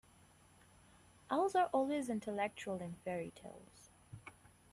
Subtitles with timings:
[1.29, 3.91] Owls are always intellectual in fairy-tales.